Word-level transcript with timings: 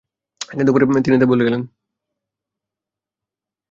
কিন্তু 0.49 0.71
পরে 0.73 0.85
তিনি 1.05 1.15
তা 1.15 1.19
বলতে 1.21 1.29
ভুলে 1.31 1.43
গেলেন। 1.47 1.61